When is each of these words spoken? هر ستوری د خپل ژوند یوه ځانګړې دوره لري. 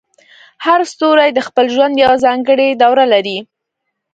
هر 0.65 0.79
ستوری 0.91 1.29
د 1.33 1.39
خپل 1.47 1.65
ژوند 1.75 1.93
یوه 2.03 2.15
ځانګړې 2.25 2.67
دوره 2.83 3.03
لري. 3.13 3.37